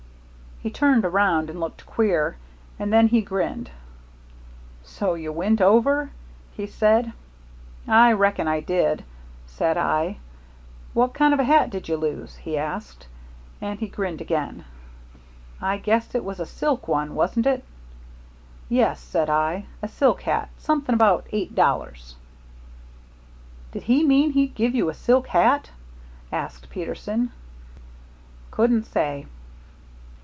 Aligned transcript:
He 0.63 0.69
turned 0.69 1.03
around 1.05 1.49
and 1.49 1.59
looked 1.59 1.87
queer, 1.87 2.37
and 2.77 2.93
then 2.93 3.07
he 3.07 3.21
grinned. 3.23 3.71
'So 4.83 5.15
you 5.15 5.31
went 5.31 5.59
over?' 5.59 6.11
he 6.53 6.67
said. 6.67 7.13
'I 7.87 8.11
reckon 8.13 8.47
I 8.47 8.59
did,' 8.59 9.03
said 9.47 9.75
I. 9.75 10.19
'What 10.93 11.15
kind 11.15 11.33
of 11.33 11.39
a 11.39 11.45
hat 11.45 11.71
did 11.71 11.89
you 11.89 11.97
lose?' 11.97 12.35
he 12.35 12.59
asked, 12.59 13.07
and 13.59 13.79
he 13.79 13.87
grinned 13.87 14.21
again. 14.21 14.63
'I 15.59 15.77
guess 15.77 16.13
it 16.13 16.23
was 16.23 16.39
a 16.39 16.45
silk 16.45 16.87
one, 16.87 17.15
wasn't 17.15 17.47
it?' 17.47 17.65
'Yes,' 18.69 18.99
said 19.01 19.31
I, 19.31 19.65
'a 19.81 19.87
silk 19.87 20.21
hat 20.21 20.49
something 20.59 20.93
about 20.93 21.25
eight 21.31 21.55
dollars.'" 21.55 22.13
"Did 23.71 23.81
he 23.81 24.03
mean 24.05 24.29
he'd 24.33 24.53
give 24.53 24.75
you 24.75 24.89
a 24.89 24.93
silk 24.93 25.25
hat?" 25.29 25.71
asked 26.31 26.69
Peterson. 26.69 27.31
"Couldn't 28.51 28.83
say." 28.85 29.25